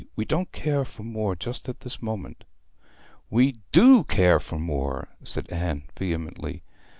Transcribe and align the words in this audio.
'We 0.15 0.25
don't 0.25 0.51
care 0.51 0.83
for 0.83 1.03
more 1.03 1.35
just 1.35 1.69
at 1.69 1.81
this 1.81 2.01
moment.' 2.01 2.43
'We 3.29 3.59
do 3.71 4.03
care 4.03 4.39
for 4.39 4.57
more!' 4.57 5.09
said 5.23 5.47
Anne 5.51 5.83
vehemently. 5.95 6.63